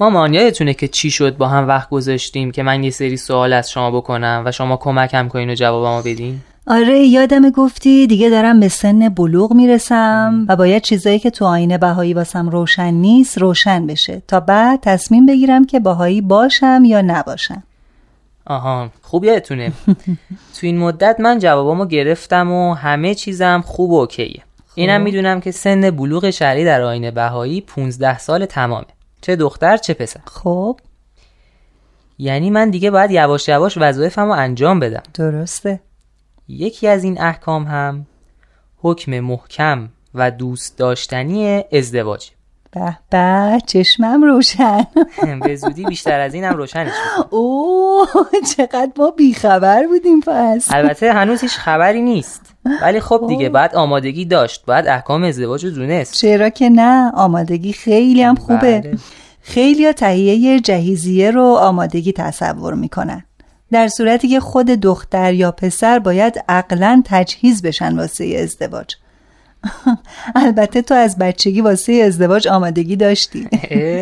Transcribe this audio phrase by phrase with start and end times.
[0.00, 3.70] مامان یادتونه که چی شد با هم وقت گذاشتیم که من یه سری سوال از
[3.70, 8.68] شما بکنم و شما کمکم کنین و جوابمو بدین؟ آره یادم گفتی دیگه دارم به
[8.68, 14.22] سن بلوغ می‌رسم و باید چیزایی که تو آینه بهایی واسم روشن نیست روشن بشه
[14.28, 17.62] تا بعد تصمیم بگیرم که بهایی باشم یا نباشم.
[18.46, 19.72] آها خوب یادتونه.
[20.56, 24.42] تو این مدت من جوابامو گرفتم و همه چیزم خوب و اوکیه.
[24.74, 28.86] اینم می‌دونم که سن بلوغ شرعی در آینه بهایی 15 سال تمامه.
[29.20, 30.20] چه دختر چه پسر.
[30.26, 30.80] خب.
[32.18, 35.02] یعنی من دیگه باید یواش یواش وظایفمو انجام بدم.
[35.14, 35.80] درسته.
[36.48, 38.06] یکی از این احکام هم
[38.76, 42.30] حکم محکم و دوست داشتنی ازدواج.
[42.72, 44.86] به به چشمم روشن.
[45.44, 47.28] به زودی بیشتر از اینم روشنش می‌کنم.
[47.30, 48.08] اوه
[48.56, 50.68] چقدر ما بیخبر بودیم پس.
[50.74, 52.54] البته هنوز هیچ خبری نیست.
[52.82, 54.64] ولی خب دیگه بعد آمادگی داشت.
[54.66, 56.14] باید احکام ازدواج رو دونست.
[56.14, 58.80] چرا که نه آمادگی خیلی هم خوبه.
[58.80, 58.98] بله.
[59.40, 63.24] خیلی ها تهیه جهیزیه رو آمادگی تصور می‌کنن.
[63.72, 68.94] در صورتی که خود دختر یا پسر باید عقلا تجهیز بشن واسه ازدواج.
[70.34, 73.48] البته تو از بچگی واسه ازدواج آمادگی داشتی؟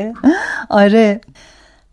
[0.71, 1.21] آره.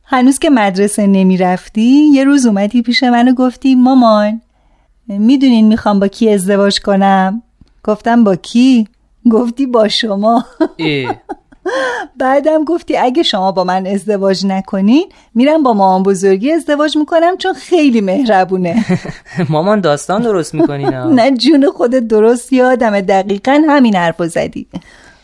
[0.03, 4.41] هنوز که مدرسه نمی رفتی یه روز اومدی پیش من و گفتی مامان
[5.07, 7.41] می‌دونین می‌خوام با کی ازدواج کنم؟
[7.83, 8.87] گفتم با کی؟
[9.31, 10.45] گفتی با شما.
[12.17, 17.53] بعدم گفتی اگه شما با من ازدواج نکنین میرم با مامان بزرگی ازدواج می‌کنم چون
[17.53, 18.85] خیلی مهربونه.
[19.49, 20.89] مامان داستان درست می‌کنین.
[21.19, 24.67] نه جون خودت درست یادمه دقیقا همین حرفو زدی.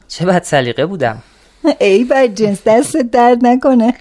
[0.08, 1.24] چه بد سلیقه بودم.
[1.80, 3.94] ای بد جنس دست درد نکنه.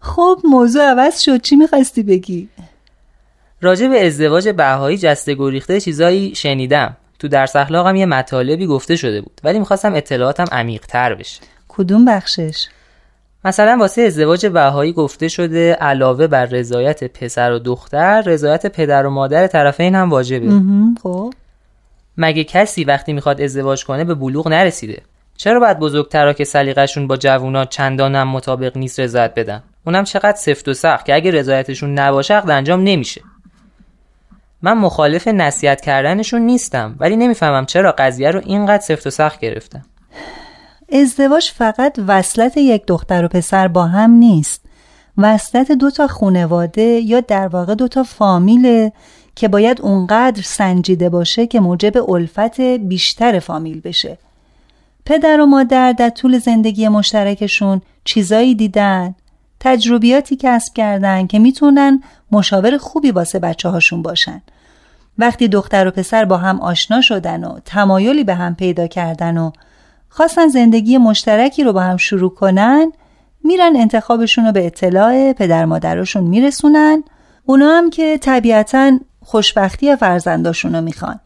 [0.00, 1.40] خب موضوع عوض شد.
[1.40, 2.48] چی می‌خواستی بگی؟
[3.60, 6.96] راجع به ازدواج بهایی جسته گریخته چیزایی شنیدم.
[7.18, 11.40] تو درس اخلاقم یه مطالبی گفته شده بود ولی می‌خواستم اطلاعاتم عمیق تر بشه.
[11.68, 12.66] کدوم بخشش؟
[13.44, 19.10] مثلا واسه ازدواج بهایی گفته شده علاوه بر رضایت پسر و دختر رضایت پدر و
[19.10, 20.52] مادر طرفین هم واجبه.
[21.02, 21.32] خب.
[22.16, 25.02] مگه کسی وقتی می‌خواد ازدواج کنه به بلوغ نرسیده؟
[25.36, 30.36] چرا باید بزرگترا که سلیقه‌شون با جوونا چندان هم مطابق نیست رضایت بدن؟ اونم چقدر
[30.36, 33.20] سفت و سخت که اگه رضایتشون نباشه عقد انجام نمیشه.
[34.62, 39.84] من مخالف نصیحت کردنشون نیستم ولی نمی‌فهمم چرا قضیه رو اینقدر سفت و سخت گرفتم
[40.92, 44.62] ازدواج فقط وصلت یک دختر و پسر با هم نیست.
[45.18, 48.92] وصلت دو تا خونواده یا در واقع دو تا فامیله
[49.34, 54.18] که باید اونقدر سنجیده باشه که موجب الفت بیشتر فامیل بشه.
[55.06, 59.14] پدر و مادر در طول زندگی مشترکشون چیزایی دیدن
[59.66, 64.42] تجربیاتی کسب کردن که می‌تونن مشاور خوبی واسه بچه هاشون باشن.
[65.18, 69.50] وقتی دختر و پسر با هم آشنا شدن و تمایلی به هم پیدا کردن و
[70.08, 72.92] خواستن زندگی مشترکی رو با هم شروع کنن
[73.44, 77.04] میرن انتخابشون رو به اطلاع پدر مادرشون میرسونن.
[77.44, 81.20] اونا هم که طبیعتا خوشبختی فرزنداشون رو می‌خوان.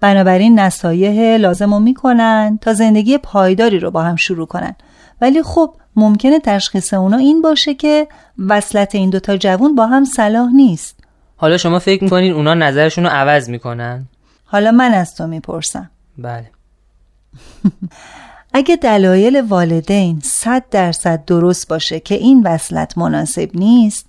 [0.00, 4.74] بنابراین نصایح لازم رو می‌کنن تا زندگی پایداری رو با هم شروع کنن.
[5.20, 8.08] ولی خب ممکنه تشخیص اونا این باشه که
[8.48, 10.96] وصلت این دوتا جوون با هم صلاح نیست.
[11.36, 14.06] حالا شما فکر می‌کنین اونا نظرشون رو عوض می‌کنن؟
[14.44, 15.90] حالا من از تو می‌پرسم.
[16.18, 16.50] بله.
[18.54, 24.06] اگه دلایل والدین صد درصد درست باشه که این وصلت مناسب نیست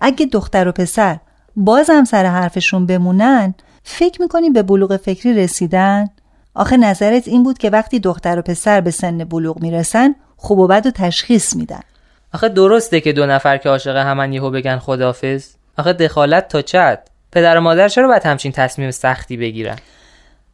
[0.00, 1.18] اگه دختر و پسر
[1.56, 6.08] بازم سر حرفشون بمونن فکر می‌کنی به بلوغ فکری رسیدن؟
[6.54, 10.66] آخه نظرت این بود که وقتی دختر و پسر به سن بلوغ می‌رسن خوب و
[10.66, 11.80] بد و تشخیص میدن.
[12.34, 15.46] آخه درسته که دو نفر که عاشق همن یهو بگن خدافز
[15.78, 17.02] آخه دخالت تا چد
[17.32, 19.76] پدر و مادر چرا باید همچین تصمیم سختی بگیرن؟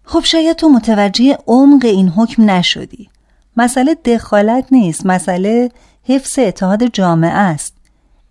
[0.05, 3.11] خب شاید تو متوجه عمق این حکم نشدی.
[3.57, 5.71] مسئله دخالت نیست مسئله
[6.05, 7.75] حفظ اتحاد جامعه است.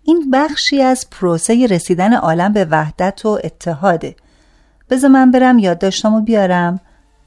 [0.02, 4.16] این بخشی از پروسه رسیدن عالم به وحدت و اتحاده.
[4.90, 6.80] بذار من برم یادداشتامو بیارم.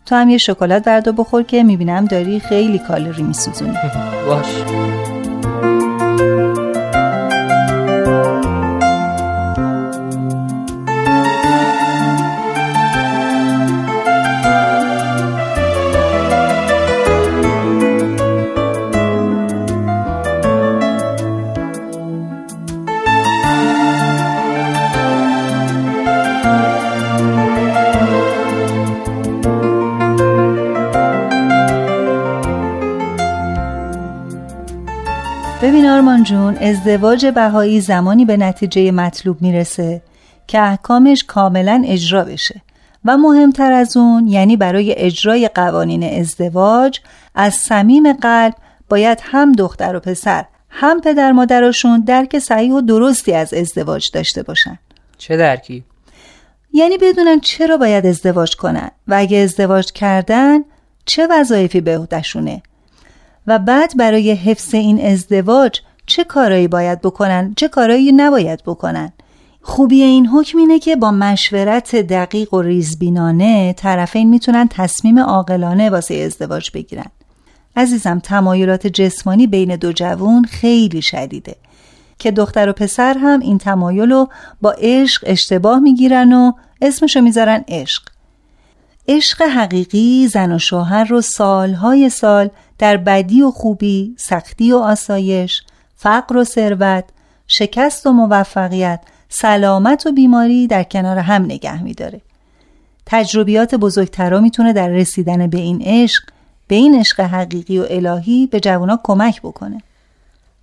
[0.06, 3.78] تو هم یه شکلات بردار بخور که می‌بینم داری خیلی کالری میسوزونی.
[4.28, 5.15] باش.
[36.06, 40.02] آرمان جون ازدواج بهایی زمانی به نتیجه مطلوب می‌رسه
[40.48, 42.62] که احکامش کاملا اجرا بشه.
[43.06, 47.00] و مهمتر از اون یعنی برای اجرای قوانین ازدواج
[47.36, 48.54] از صمیم قلب
[48.90, 54.44] باید هم دختر و پسر هم پدر مادرشون درک صحیح و درستی از ازدواج داشته
[54.44, 54.80] باشن.
[55.18, 55.84] چه درکی؟
[56.74, 60.60] یعنی بدونن چرا باید ازدواج کنن و اگه ازدواج کردن
[61.06, 62.62] چه وظایفی به عهدهشونه
[63.48, 69.14] و بعد برای حفظ این ازدواج چه کارایی باید بکنن؟ چه کارایی نباید بکنن؟
[69.62, 76.16] خوبی این حکم اینه که با مشورت دقیق و ریزبینانه طرفین می‌تونن تصمیم عاقلانه واسه
[76.16, 77.12] ازدواج بگیرن.
[77.76, 81.56] عزیزم تمایلات جسمانی بین دو جوون خیلی شدیده
[82.20, 84.30] که دختر و پسر هم این تمایل رو
[84.62, 86.52] با عشق اشتباه می‌گیرن و
[86.82, 88.04] اسمشو می‌ذارن عشق.
[89.08, 95.64] عشق حقیقی زن و شوهر رو سالهای سال در بدی و خوبی، سختی و آسایش،
[95.96, 97.04] فقر و ثروت،
[97.48, 99.00] شکست و موفقیت،
[99.30, 102.22] سلامت و بیماری در کنار هم نگه میداره.
[103.06, 106.24] تجربیات بزرگترا می‌تونه در رسیدن به این عشق
[106.68, 109.82] به این عشق حقیقی و الهی به جوانا کمک بکنه.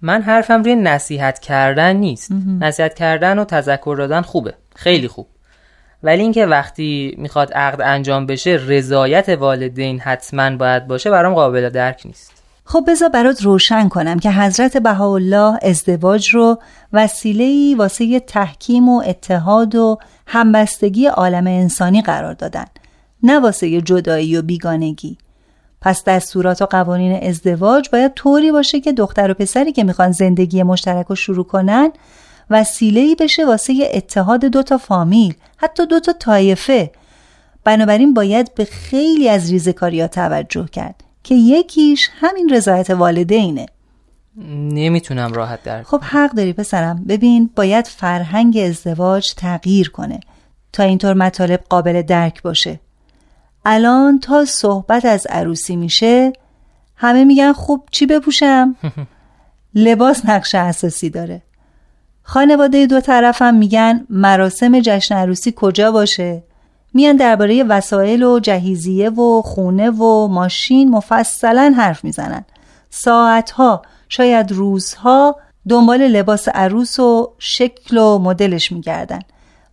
[0.03, 2.33] من حرفم روی نصیحت کردن نیست.
[2.61, 4.55] نصیحت کردن و تذکر دادن خوبه.
[4.77, 5.27] خیلی خوب.
[6.03, 12.03] ولی اینکه وقتی می‌خواد عقد انجام بشه رضایت والدین حتما باید باشه برام قابل درک
[12.05, 12.42] نیست.
[12.65, 16.59] خب بذار برات روشن کنم که حضرت بهاءالله ازدواج رو
[16.93, 22.65] وسیله‌ای واسه تحکیم و اتحاد و همبستگی عالم انسانی قرار دادن
[23.23, 25.19] نه واسه جدایی و بیگانگی.
[25.81, 30.63] پس دستورات و قوانین ازدواج باید طوری باشه که دختر و پسری که می‌خوان زندگی
[30.63, 31.93] مشترک رو شروع کنن
[32.51, 36.91] وسیله‌ای بشه واسه اتحاد دوتا فامیل حتی دوتا طایفه.
[37.65, 41.05] بنابراین باید به خیلی از ریزکاری ها توجه کرد.
[41.23, 43.67] که یکیش همین رضایت والدینه.
[44.73, 47.05] نمی‌تونم راحت در خب حق داری پسرم.
[47.09, 50.21] ببین باید فرهنگ ازدواج تغییر کنه
[50.73, 52.81] تا اینطور مطالب قابل درک باشه.
[53.65, 56.33] الان تا صحبت از عروسی میشه
[56.97, 58.77] همه میگن خوب چی بپوشم؟
[59.75, 61.43] لباس نقش اساسی داره.
[62.23, 66.43] خانواده دو طرفم میگن مراسم جشن عروسی کجا باشه؟
[66.95, 72.45] میان درباره وسایل و جهیزیه و خونه و ماشین مفصلا حرف می‌زنن.
[72.91, 75.37] ساعتها شاید روزها
[75.69, 79.21] دنبال لباس عروس و شکل و مدلش میگردن.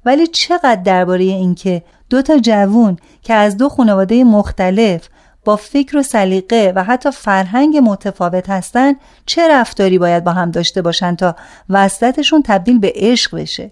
[0.06, 5.07] ولی چقدر درباره اینکه دو تا جوون که از دو خانواده مختلف
[5.45, 8.94] با فکر و سلیقه و حتی فرهنگ متفاوت هستن
[9.25, 11.36] چه رفتاری باید با هم داشته باشن تا
[11.69, 13.72] وصلتشون تبدیل به عشق بشه؟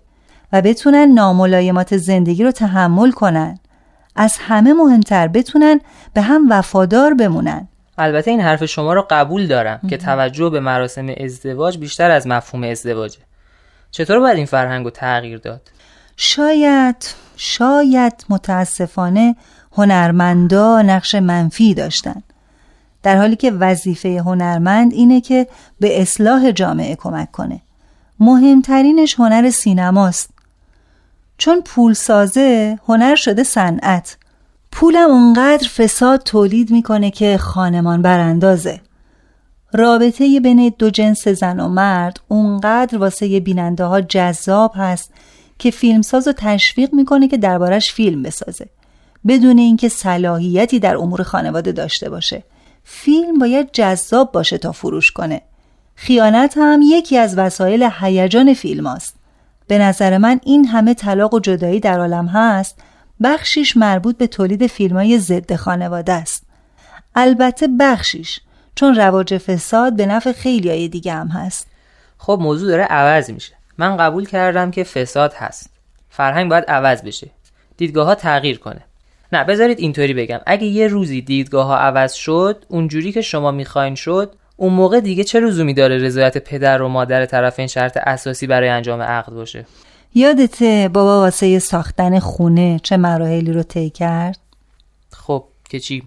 [0.54, 3.60] و بتونن ناملایمات زندگی رو تحمل کنن.
[4.16, 5.80] از همه مهمتر بتونن
[6.14, 7.68] به هم وفادار بمونن.
[7.98, 12.64] البته این حرف شما رو قبول دارم که توجه به مراسم ازدواج بیشتر از مفهوم
[12.64, 13.20] ازدواجه.
[13.92, 15.62] چطور باید این فرهنگ رو تغییر داد؟
[16.18, 16.96] شاید
[17.38, 19.36] شاید متاسفانه
[19.72, 22.24] هنرمندا نقش منفی داشتن.
[23.04, 25.48] در حالی که وظیفه هنرمند اینه که
[25.80, 27.62] به اصلاح جامعه کمک کنه.
[28.19, 30.30] مهمترینش هنر سینماست.
[31.38, 34.18] چون پول سازه هنر شده صنعت.
[34.72, 38.82] پولم اونقدر فساد تولید می‌کنه که خانمان براندازه.
[39.74, 45.14] رابطه بین دو جنس زن و مرد اونقدر واسه بیننده ها جذاب هست
[45.60, 48.70] که فیلمساز رو تشویق می‌کنه که دربارش فیلم بسازه.
[49.28, 52.44] بدون اینکه صلاحیتی در امور خانواده داشته باشه.
[52.84, 55.42] فیلم باید جذاب باشه تا فروش کنه.
[55.96, 59.17] خیانت هم یکی از وسایل هیجان فیلم است.
[59.68, 62.80] به نظر من این همه طلاق و جدایی در عالم هست
[63.24, 66.44] بخشیش مربوط به تولید فیلم های ضد خانواده است.
[67.16, 68.40] البته بخشیش
[68.76, 71.68] چون رواج فساد به نفع خیلی های دیگه هم هست.
[72.18, 73.54] خب موضوع داره عوض میشه.
[73.78, 75.69] من قبول کردم که فساد هست.
[76.09, 77.30] فرهنگ باید عوض بشه.
[77.78, 78.81] دیدگاه ها تغییر کنه.
[79.33, 80.40] نه بذارید اینطوری بگم.
[80.45, 85.23] اگه یه روزی دیدگاه ها عوض شد اونجوری که شما می‌خواین شد اون موقع دیگه
[85.23, 89.66] چه لزومی داره رضایت پدر و مادر طرفین شرط اساسی برای انجام عقد باشه؟
[90.16, 94.40] یادته بابا واسه ساختن خونه چه مراحلی رو طی کرد؟
[95.11, 96.04] خب که چی؟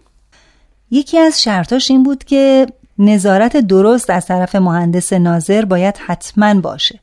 [0.91, 2.67] یکی از شرطاش این بود که
[2.99, 7.01] نظارت درست از طرف مهندس ناظر باید حتما باشه.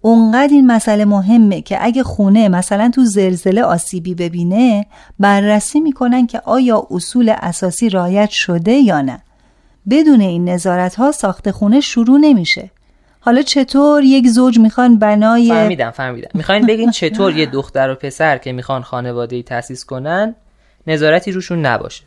[0.00, 4.86] اونقدر این مسئله مهمه که اگه خونه مثلا تو زلزله آسیبی ببینه
[5.18, 9.22] بررسی می‌کنن که آیا اصول اساسی رایت شده یا نه.
[9.90, 12.70] بدون این نظارت ها ساخت خونه شروع نمیشه.
[13.20, 16.30] حالا چطور یک زوج می‌خوان بنای فهمیدم فهمیدم.
[16.34, 20.34] می‌خواین بگین چطور یه دختر و پسر که می‌خوان خانواده ای تأسیس کنن
[20.86, 22.02] نظارتی روشون نباشه.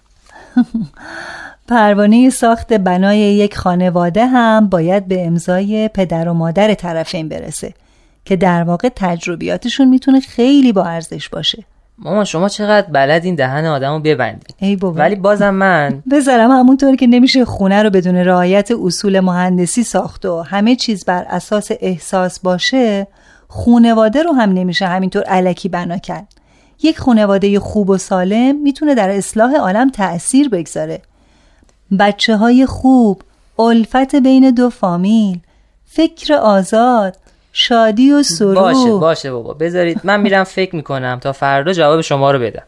[1.67, 7.73] پروانه ساخت بنای یک خانواده هم باید به امضای پدر و مادر طرفین برسه
[8.25, 11.63] که در واقع تجربیاتشون می‌تونه خیلی با ارزش باشه.
[11.97, 14.55] مامان شما چقدر بلد این دهن آدمو ببندید.
[14.59, 14.99] ای بابا.
[14.99, 16.03] ولی بازم من.
[16.11, 21.25] بذارم همونطور که نمیشه خونه رو بدون رعایت اصول مهندسی ساخت و همه چیز بر
[21.29, 23.07] اساس احساس باشه
[23.47, 26.27] خونواده رو هم نمیشه همینطور علکی بنا کرد.
[26.83, 31.01] یک خونواده خوب و سالم می‌تونه در اصلاح عالم تأثیر بگذاره.
[31.99, 33.21] بچه های خوب
[33.59, 35.39] الفت بین دو فامیل
[35.85, 37.17] فکر آزاد
[37.51, 39.53] شادی و سرور باشه باشه بابا.
[39.53, 42.63] بذارید من میرم فکر می‌کنم تا فردا جواب شما رو بدم.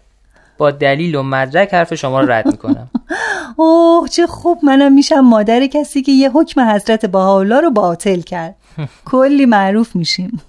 [0.58, 2.90] با دلیل و مدرک حرف شما رو رد می‌کنم.
[3.58, 4.60] اوه چه خوب.
[4.64, 8.56] منم میشم مادر کسی که یه حکم حضرت بهاءالله رو باطل کرد.
[9.12, 10.42] کلی معروف میشیم.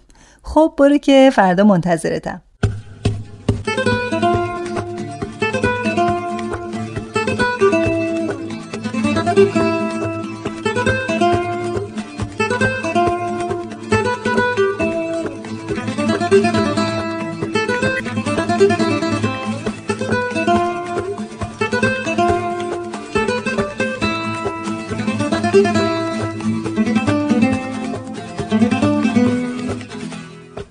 [0.42, 2.40] خب برو که فردا منتظرتم.